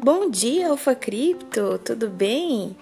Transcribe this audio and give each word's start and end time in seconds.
Bom 0.00 0.30
dia, 0.30 0.68
Alfa 0.68 0.94
Cripto, 0.94 1.76
tudo 1.84 2.08
bem? 2.08 2.76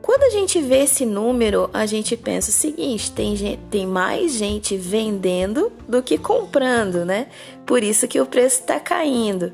Quando 0.00 0.22
a 0.22 0.30
gente 0.30 0.60
vê 0.60 0.84
esse 0.84 1.04
número, 1.04 1.68
a 1.72 1.84
gente 1.84 2.16
pensa 2.16 2.50
o 2.50 2.52
seguinte: 2.52 3.12
tem, 3.12 3.36
gente, 3.36 3.60
tem 3.70 3.86
mais 3.86 4.32
gente 4.32 4.76
vendendo 4.76 5.72
do 5.88 6.02
que 6.02 6.16
comprando, 6.16 7.04
né? 7.04 7.26
Por 7.66 7.82
isso 7.82 8.08
que 8.08 8.20
o 8.20 8.26
preço 8.26 8.60
está 8.60 8.78
caindo. 8.80 9.52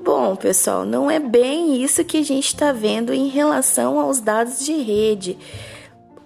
Bom, 0.00 0.36
pessoal, 0.36 0.84
não 0.84 1.10
é 1.10 1.18
bem 1.18 1.82
isso 1.82 2.04
que 2.04 2.18
a 2.18 2.24
gente 2.24 2.46
está 2.46 2.72
vendo 2.72 3.12
em 3.12 3.28
relação 3.28 3.98
aos 3.98 4.20
dados 4.20 4.64
de 4.64 4.72
rede. 4.72 5.36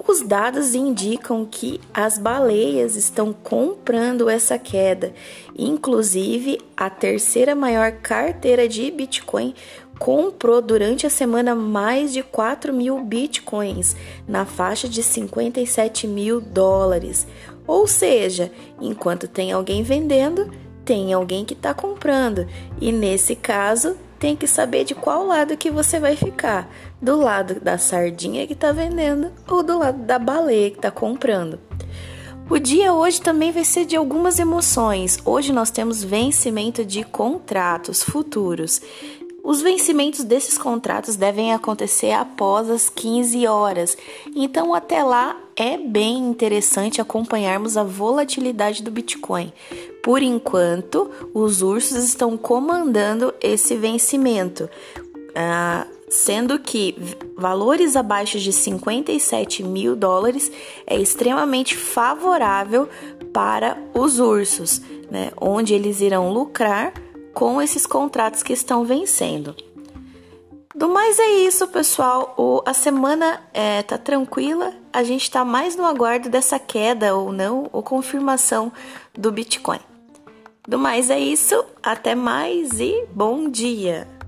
Os 0.06 0.20
dados 0.20 0.75
indicam 0.75 1.47
que 1.48 1.80
as 1.95 2.19
baleias 2.19 2.97
estão 2.97 3.33
comprando 3.33 4.28
essa 4.28 4.59
queda. 4.59 5.12
Inclusive, 5.56 6.59
a 6.77 6.91
terceira 6.91 7.55
maior 7.55 7.92
carteira 7.92 8.69
de 8.69 8.91
Bitcoin 8.91 9.55
comprou 10.03 10.61
durante 10.61 11.06
a 11.06 11.11
semana 11.11 11.55
mais 11.55 12.12
de 12.12 12.25
4 12.25 12.72
mil 12.72 12.98
bitcoins, 13.05 13.95
na 14.27 14.44
faixa 14.44 14.89
de 14.89 15.00
57 15.00 16.09
mil 16.09 16.41
dólares. 16.41 17.25
Ou 17.69 17.86
seja, 17.86 18.50
enquanto 18.81 19.28
tem 19.28 19.53
alguém 19.53 19.84
vendendo, 19.84 20.50
tem 20.84 21.12
alguém 21.12 21.44
que 21.44 21.55
está 21.55 21.72
comprando. 21.72 22.48
E 22.81 22.91
nesse 22.91 23.36
caso, 23.36 23.97
tem 24.19 24.34
que 24.34 24.48
saber 24.48 24.83
de 24.83 24.92
qual 24.92 25.25
lado 25.25 25.56
que 25.56 25.70
você 25.70 26.00
vai 26.00 26.16
ficar: 26.16 26.69
do 27.00 27.16
lado 27.16 27.61
da 27.61 27.78
sardinha 27.78 28.44
que 28.44 28.55
está 28.55 28.72
vendendo 28.72 29.31
ou 29.48 29.62
do 29.62 29.78
lado 29.78 29.98
da 29.98 30.19
baleia 30.19 30.70
que 30.70 30.78
está 30.78 30.91
comprando. 30.91 31.61
O 32.50 32.59
dia 32.59 32.92
hoje 32.92 33.22
também 33.22 33.53
vai 33.53 33.64
ser 33.64 33.87
de 33.87 33.97
algumas 33.97 34.39
emoções. 34.39 35.19
Hoje 35.25 35.53
nós 35.53 35.70
temos 35.70 36.03
vencimento 36.03 36.84
de 36.84 37.05
contratos 37.05 38.03
futuros. 38.03 38.83
Os 39.45 39.61
vencimentos 39.61 40.23
desses 40.23 40.57
contratos 40.57 41.17
devem 41.17 41.53
acontecer 41.53 42.12
após 42.12 42.71
as 42.71 42.89
15 42.89 43.45
horas, 43.49 43.97
então 44.37 44.73
até 44.73 45.03
lá 45.03 45.37
é 45.57 45.77
bem 45.77 46.19
interessante 46.19 47.01
acompanharmos 47.01 47.77
a 47.77 47.83
volatilidade 47.83 48.84
do 48.84 48.91
Bitcoin. 48.91 49.53
Por 50.01 50.23
enquanto, 50.23 51.11
os 51.34 51.61
ursos 51.61 52.05
estão 52.05 52.37
comandando 52.37 53.34
esse 53.41 53.77
vencimento, 53.77 54.71
ah, 55.34 55.89
sendo 56.09 56.59
que 56.61 56.95
valores 57.37 57.97
abaixo 57.97 58.39
de 58.39 58.53
57 58.53 59.65
mil 59.65 59.97
dólares 59.97 60.53
é 60.87 60.97
extremamente 60.97 61.77
favorável 61.77 62.89
para 63.33 63.77
os 63.93 64.21
ursos, 64.21 64.81
né, 65.11 65.33
onde 65.41 65.75
eles 65.75 66.01
irão 66.01 66.33
lucrar 66.33 66.93
com 67.33 67.61
esses 67.61 67.86
contratos 67.86 68.42
que 68.42 68.52
estão 68.52 68.84
vencendo. 68.84 69.55
Do 70.75 70.88
mais 70.88 71.19
é 71.19 71.31
isso, 71.47 71.69
pessoal. 71.69 72.34
O, 72.37 72.62
a 72.65 72.72
semana 72.72 73.41
é, 73.53 73.82
tá 73.82 73.98
tranquila. 73.98 74.72
A 74.93 75.03
gente 75.03 75.22
está 75.22 75.44
mais 75.44 75.76
no 75.76 75.84
aguardo 75.84 76.31
dessa 76.31 76.59
queda 76.59 77.15
ou 77.15 77.31
não, 77.31 77.69
ou 77.72 77.82
confirmação 77.82 78.72
do 79.12 79.31
Bitcoin. 79.31 79.81
Do 80.66 80.78
mais 80.78 81.10
é 81.10 81.19
isso. 81.19 81.65
Até 81.82 82.15
mais 82.15 82.81
e 82.81 83.04
bom 83.12 83.48
dia! 83.50 84.22